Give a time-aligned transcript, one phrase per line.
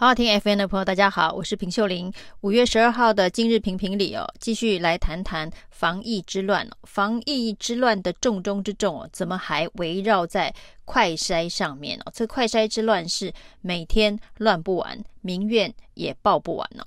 [0.00, 2.12] 好好听 FM 的朋友，大家好，我是平秀玲。
[2.42, 6.64] 五月十二号的今日评评里哦，继续来谈谈防疫之乱。
[6.84, 12.12] 防疫之乱的重中之重哦，怎么还围绕在快筛上面哦？
[12.14, 16.84] 这快筛之乱是每天乱不完，民怨也报不完呢。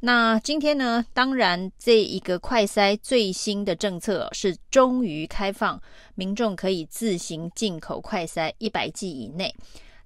[0.00, 5.80] 那今天呢，当然这一个快筛最新的政策是终于开放，
[6.14, 9.54] 民众可以自行进口快筛一百剂以内。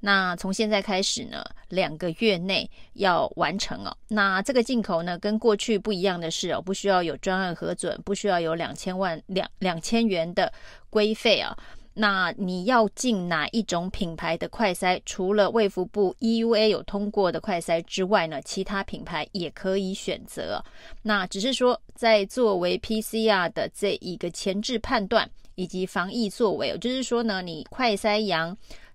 [0.07, 3.97] 那从现在开始呢，两个月内要完成哦。
[4.07, 10.53] 那这个进口呢，跟过去不一样的是哦，不需要有专案核准，不需要有两千万两两千元的
[10.91, 11.57] 规费啊。
[11.95, 15.01] 那你要进哪一种品牌的快筛？
[15.07, 20.63] 除了卫福部 EUA 有通过的快筛之外呢，其他品牌也可以选择。
[21.01, 28.55] 那只是说，在作为 PCR 的这一个前置判断以及防疫作为，就是说呢，你快筛阳。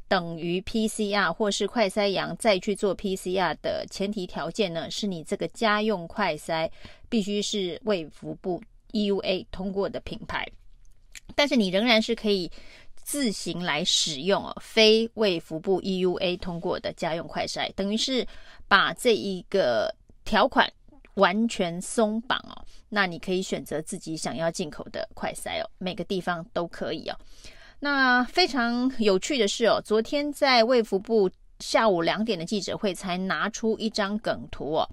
[0.10, 6.70] 等于 PCR 或是快筛阳再去做 PCR 的前提条件呢，是你这个家用快筛
[7.08, 8.60] 必须是卫福部
[8.92, 10.44] EUA 通过的品牌，
[11.36, 12.52] 但是你仍然是可以
[12.96, 18.28] 自行来使用哦，非卫福部 EUA 通过的家用快筛，等于是
[18.68, 19.94] 把这一个
[20.26, 20.68] 条款
[21.14, 27.16] 完全松绑哦，那你可以选择自己想要进口的快筛哦，每个地方都可以哦。
[27.82, 34.90] 那非常有趣的是哦，昨天在卫福部下午两点的记者会才拿出一张梗图哦，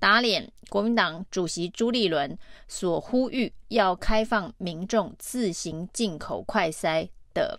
[0.00, 7.58] 打脸国民党主席朱立伦所呼吁要开放民众自行进口快筛的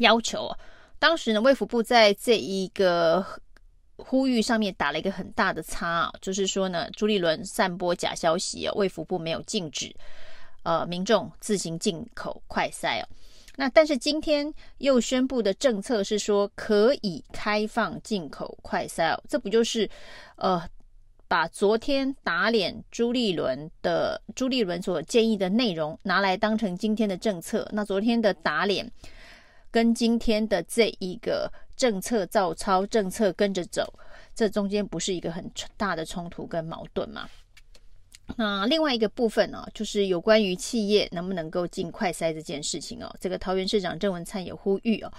[0.00, 0.50] 要求。
[0.98, 3.24] 当时呢，卫福部在这一个
[3.96, 9.94] 呼吁上面打了一个很大的叉啊，就是说呢，朱立伦散播假消息哦，卫福部没有禁止
[10.62, 13.08] 呃民众自行进口快筛哦。
[13.60, 19.90] 那但是今天又宣布的政策是说可以开放进口快筛，这不就是
[20.36, 20.62] 呃
[21.26, 27.68] 把昨天打脸朱立伦的朱立伦所建议的内容拿来当成今天的政策？
[27.72, 28.88] 那昨天的打脸
[29.72, 33.92] 跟今天的这一个政策照抄，政策跟着走，
[34.36, 37.28] 这中间不是一个很大的冲突跟矛盾吗？
[38.36, 43.12] 那另外一个部分呢、哦，就是有关于企业能不能够进快筛这件事情哦。
[43.18, 45.12] 这个桃园市长郑文灿也呼吁哦，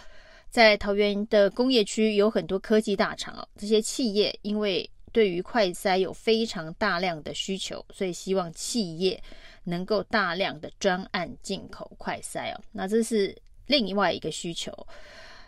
[0.50, 9.22] 在桃园的工业区有很多科技大厂哦，这些企业因为对于快筛有非常大量的需求，所以希望企业
[9.64, 12.62] 能够大量的专案进口快筛哦。
[12.72, 14.72] 那这是另外一个需求。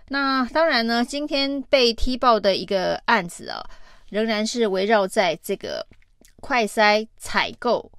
[0.09, 3.63] 那当然呢，今天被踢爆的一个案子啊、
[4.09, 5.85] 仍然是围绕在这个。
[6.41, 7.89] 快筛采购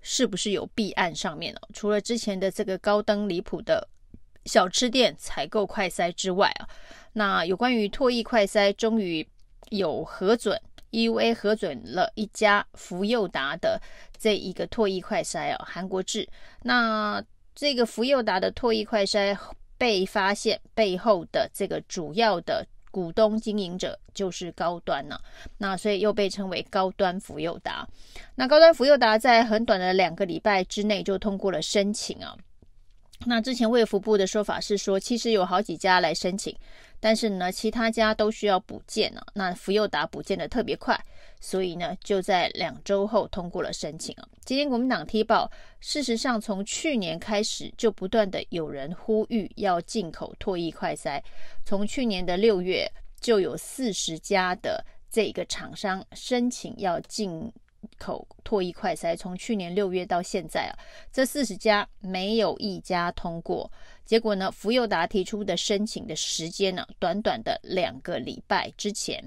[0.00, 1.68] 是不是有弊案上面哦？
[1.72, 3.88] 除了之前的这个高登离谱的
[4.44, 6.68] 小吃店采购快筛之外啊，
[7.14, 9.26] 那有关于唾液快筛终于
[9.70, 10.60] 有核准
[10.92, 13.80] ，EUA 核准了一家福佑达的
[14.16, 16.28] 这一个唾液快筛哦，韩国制。
[16.62, 17.20] 那
[17.54, 19.36] 这个福佑达的唾液快筛
[19.76, 22.64] 被发现背后的这个主要的。
[22.96, 25.20] 股东经营者就是高端呢、
[25.58, 27.86] 那所以又被称为高端福佑达。
[28.36, 32.34] 那高端福佑达在很短的两个礼拜之内就通过了申请啊。
[33.26, 36.56] 那之前卫福部的说法是说，其实有好几家来申请，
[36.98, 39.26] 但是呢，其他家都需要补件呢、啊。
[39.34, 40.98] 那福佑达补件的特别快，
[41.38, 44.26] 所以呢，就在两周后通过了申请啊。
[44.46, 51.20] 今天国民党踢爆，事实上从去年开始就不断的有人呼吁要进口唾液快筛，
[51.64, 52.88] 从去年的六月
[53.20, 57.52] 就有四十家的这个厂商申请要进。
[57.98, 60.74] 口唾液快筛从去年六月到现在啊，
[61.12, 63.70] 这四十家没有一家通过。
[64.04, 69.22] 结果呢，福佑达提出的申请的时间呢，短短的两个礼拜之前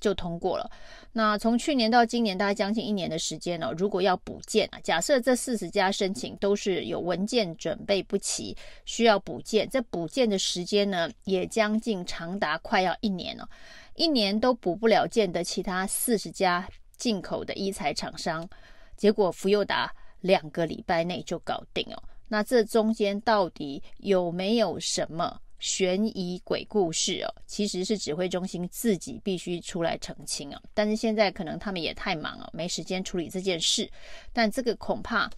[0.00, 0.70] 就通过了。
[1.12, 13.48] 那从去年到今年，大概将近一年的时间呢，如果要补件啊，假设这四十家申请都是有文件准备不齐，需要补件，这补件的时间呢，也将近长达快要一年了，
[13.96, 16.68] 一年都补不了件的其他四十家。
[16.98, 18.48] 进口的医材厂商，
[18.96, 22.00] 结果福佑达两个礼拜内就搞定哦。
[22.28, 27.32] 那这中间到底有没有什么悬疑鬼故事哦？
[27.46, 30.60] 其实是指挥中心自己必须出来澄清啊。
[30.74, 33.88] 但是现在可能他们也太忙了，没时间处理这件事。
[34.32, 35.30] 但这个恐怕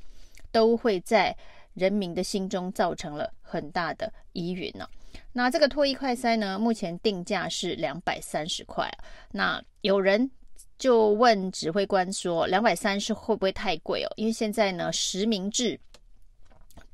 [0.51, 1.37] 都会在
[1.75, 4.89] 人民的心中造成了很大的疑云呢。
[5.31, 8.91] 那这个唾液快筛呢，目前定价是两百三十块。
[9.31, 10.31] 那有人。
[10.77, 14.11] 就问指挥官说：“两百三是会不会太贵哦？
[14.17, 15.79] 因为现在呢，实名制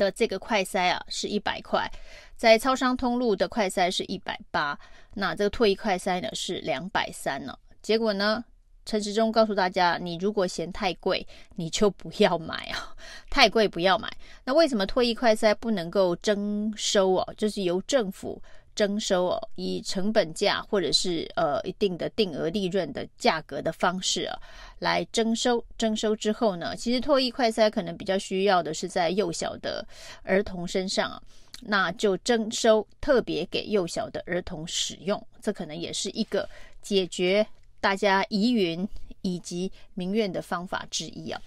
[0.00, 1.86] 的这个快筛啊是一百块，
[2.34, 4.78] 在超商通路的快筛是一百八，
[5.12, 7.54] 那这个唾液快筛呢是两百三呢。
[7.82, 8.42] 结果呢，
[8.86, 11.26] 陈时中告诉大家，你如果嫌太贵，
[11.56, 12.96] 你就不要买啊，
[13.28, 14.10] 太贵不要买。
[14.44, 17.34] 那为什么唾液快筛不能够征收哦？
[17.36, 18.42] 就是由政府。”
[18.80, 24.38] 征收哦，以成本价或者是呃一定的定额利润的价格的方式啊，
[24.78, 25.62] 来征收。
[25.76, 29.86] 征收之后呢，其实唾液快筛可能比较需要的是在幼小的
[30.22, 31.22] 儿童身上啊，
[31.60, 36.48] 那就征收特别给幼小的儿童使用，这可能也是一个
[36.80, 37.46] 解决
[37.82, 38.88] 大家疑云
[39.20, 41.38] 以及民怨的方法之一啊。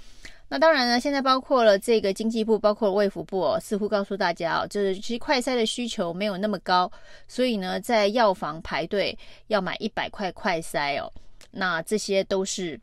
[0.54, 6.92] 那当然呢，现在包括了这个经济部，包括了卫福部哦，似乎告诉大家哦，就是其实快筛的需求没有那么高，
[7.28, 9.18] 所以呢，在药房排队
[9.48, 11.12] 要买一百块快筛哦，
[11.50, 12.80] 那这些都是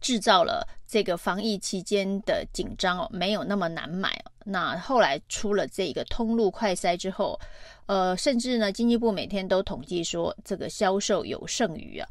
[0.00, 4.18] 制造了这个防疫期间的紧张哦，没有那么难买。
[4.46, 7.38] 那后来出了这个通路快筛之后，
[7.84, 12.08] 呃，甚至呢，经济部每天都统计说这个销售有剩余啊。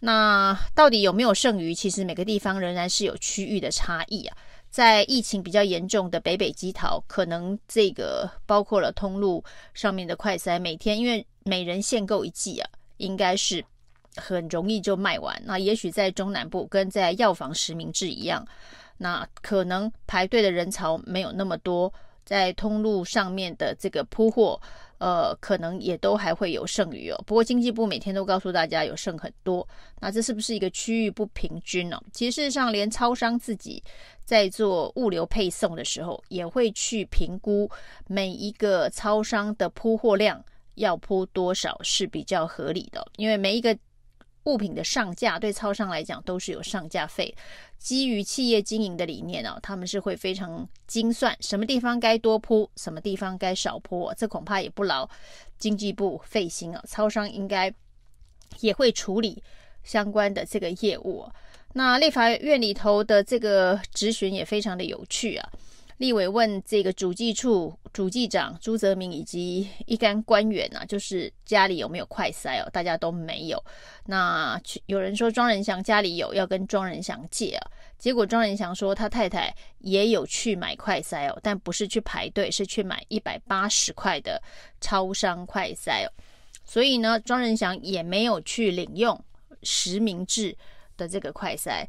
[0.00, 1.74] 那到底有没有剩余？
[1.74, 4.36] 其实每个地方仍然是有区域的差异啊。
[4.70, 9.42] 在疫情比较严重的北北基桃，可能这个包括了通路
[9.72, 12.68] 上面的快筛，每天因为每人限购一剂啊，
[12.98, 13.64] 应该是
[14.16, 15.42] 很容易就卖完。
[15.44, 18.46] 那也许在中南部跟在药房实名制一样，
[18.98, 21.92] 那可能排队的人潮没有那么多，
[22.24, 24.60] 在通路上面的这个铺货。
[24.98, 27.24] 呃，可能也都还会有剩余哦。
[27.26, 29.66] 不过经济部每天都告诉大家有剩很多，
[30.00, 32.00] 那这是不是一个区域不平均呢？
[32.12, 33.82] 其实事实上，连超商自己
[34.24, 37.70] 在做物流配送的时候，也会去评估
[38.06, 43.76] 每一个超商的铺货量要铺多少是比较合理的，因为每一个。
[44.48, 47.34] 物品的上架对超商来讲都是有上架费，
[47.78, 55.06] 基于企业经营的理念哦，他们是会非常精算，什么地方该多铺，什么地方该少铺，这恐怕也不劳
[55.58, 56.82] 经济部费心啊。
[56.88, 57.72] 超商应该
[58.60, 59.42] 也会处理
[59.84, 61.28] 相关的这个业务。
[61.74, 65.52] 那立法院里头的这个质询也非常的有趣啊。
[65.98, 72.70] 立委问这个主计处主计长朱泽明以及一干官员啊，就是家里有没有快塞哦？
[72.72, 73.62] 大家都没有。
[74.06, 77.70] 那有人说庄人祥家里有，要跟庄人祥借啊。
[77.98, 84.40] 结果庄人祥说他太太也有去买快塞哦，但不是去排队，是去买一百八十块的
[84.80, 86.08] 超商快塞哦。
[86.64, 89.20] 所以呢，庄人祥也没有去领用
[89.64, 90.56] 实名制
[90.96, 91.88] 的这个快塞。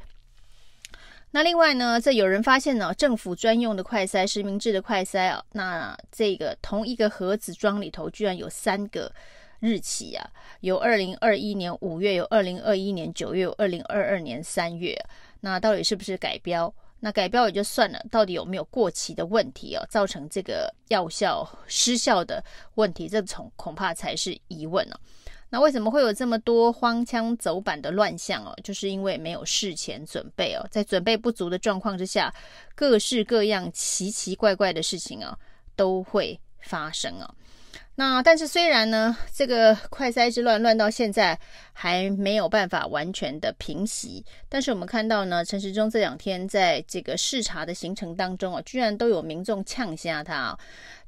[1.31, 9.11] 那另外呢，这有人发现呢，政府专用的快筛、实名制的快筛啊，那这个同一个盒子装里头居然有三个
[9.59, 10.27] 日期啊，
[10.61, 14.97] 有二零二一年五月，有二零二一年九月，有二零二二年三月。
[15.41, 16.73] 那到底是不是改标？
[17.01, 19.85] 那改标也就算了，到底有没有过期的问题啊？
[19.89, 22.43] 造成这个药效失效的
[22.75, 24.99] 问题，这恐恐怕才是疑问呢、啊。
[25.50, 28.56] 那为什么会有这么多荒腔走板的乱象哦？
[28.63, 32.34] 就是因为没有事前准备哦，在准备不足的状况之下，
[32.75, 35.38] 各式各样奇奇怪怪的事情啊
[35.75, 37.34] 都会发生啊。
[37.96, 41.38] 那但是虽然呢，这个快筛之乱乱到现在
[41.74, 50.60] 还没有办法完全的平息，但是我们看到呢，陈时中这两天在这个视察的行程当中啊，居然都有民众呛下他啊。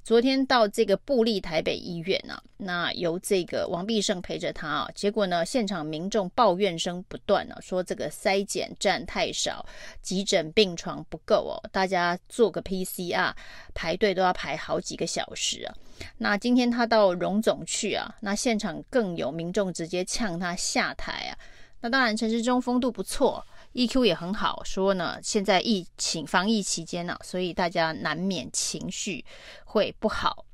[0.04, 9.64] 昨天到这个布立台北医院啊，那由这个王必胜陪着他啊，结果呢，现场民众抱怨声不断啊，说这个筛检站太少，
[10.02, 13.32] 急诊病床不够哦，大家做个 PCR
[13.76, 15.76] 排队都要排好几个小时啊。
[16.18, 21.38] 那今天他到荣总去啊，那现场更有民众直接呛他下台啊。
[21.82, 23.46] 那当然陈时中风度不错。
[23.74, 29.24] EQ 也很好，说呢，现在疫情防疫期间呢、啊，所以大家难免情绪
[29.64, 30.46] 会不好。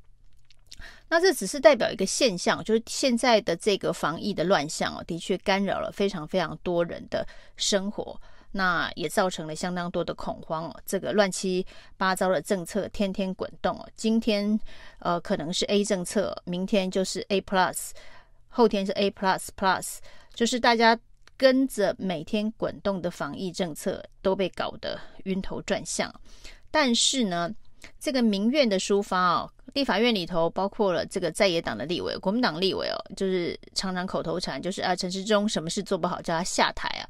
[1.08, 8.20] 那这只是代表一个现象，就是现在的这个防疫的乱象哦，的确干扰了非常非常多人的生活，
[8.52, 10.80] 那也造成了相当多的恐慌哦。
[10.86, 14.60] 这个乱七八糟的政策天天滚动哦，今天
[15.00, 17.90] 呃可能是 A 政策，明天就是 A Plus，
[18.50, 19.96] 后天是 A Plus Plus，
[20.32, 20.96] 就是大家。
[21.38, 26.12] 跟着每天滚动的防疫政策都被搞得晕头转向，
[26.70, 27.48] 但是呢，
[28.00, 37.08] 这个民怨的抒发哦，立法院里头包括了这个在野党的立委、国民党立委哦，就是常常口头禅就是啊，陈时中什么事做不好叫他下台啊，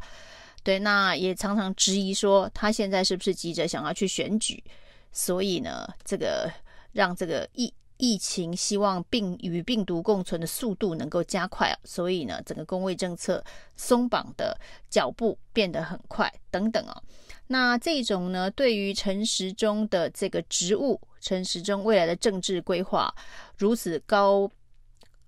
[0.62, 4.62] 对，那也常常质疑说他现在是不是急着想要去选举，
[5.10, 6.52] 所以呢，这个
[6.92, 13.44] 让这个议疫情希望病与病毒共存的速度能够加快，所以呢，整个工位政策
[13.76, 17.02] 松绑的脚步变得很快等等啊。
[17.48, 23.12] 那这种呢，对于陈时中的这个职务，陈时中未来的政治规划
[23.56, 24.50] 如此高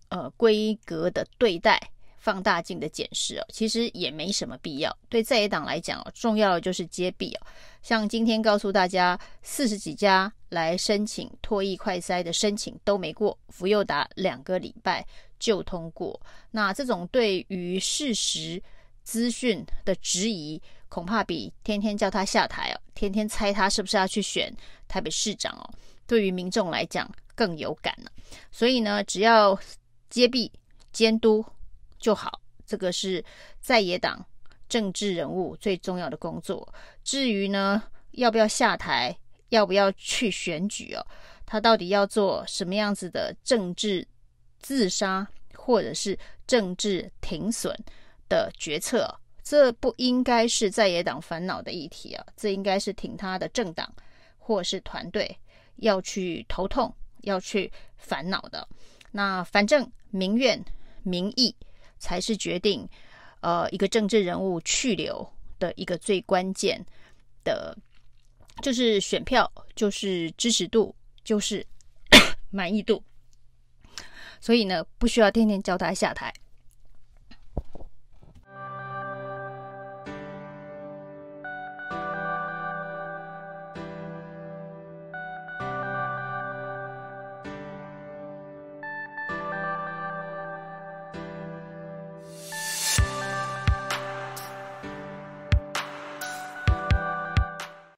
[0.08, 4.96] 呃规格的对待，放大镜的检视哦，其实也没什么必要。
[5.08, 7.46] 对在野党来讲哦，重要的就是接弊哦。
[7.82, 15.04] 像今天告诉大家，四十几家来申请唾液快筛的申请都没过，福佑达两个礼拜
[15.38, 16.20] 就通过。
[16.50, 18.62] 那这种对于事实
[19.02, 20.60] 资讯的质疑，
[20.90, 24.54] 恐怕比天天叫他下台哦，天天猜他是不是要去选
[24.86, 25.64] 台北市长哦，
[26.06, 28.12] 对于民众来讲更有感了。
[28.50, 29.58] 所以呢，只要
[30.10, 30.52] 接弊
[30.92, 31.42] 监督。
[32.00, 33.22] 就好，这个是
[33.60, 34.24] 在野党
[34.68, 36.66] 政治人物最重要的工作。
[37.04, 39.16] 至于呢，要不要下台，
[39.50, 41.06] 要不要去选举哦，
[41.44, 44.06] 他到底要做什么样子的政治
[44.60, 47.76] 自杀，或者是政治停损
[48.28, 53.92] 的决策，这不应该是在野党烦恼的议题啊，这应该是挺他的政党
[54.38, 55.36] 或是团队
[55.76, 58.66] 要去头痛、要去烦恼的。
[59.10, 60.64] 那反正民怨
[61.02, 61.54] 民意。
[62.00, 62.88] 才是决定，
[63.42, 65.24] 呃，一个政治人物去留
[65.60, 66.84] 的一个最关键
[67.44, 67.76] 的，
[68.60, 70.92] 就是选票，就是支持度，
[71.22, 71.64] 就是
[72.50, 73.00] 满意度。
[74.40, 76.32] 所以呢，不需要天天叫他下台，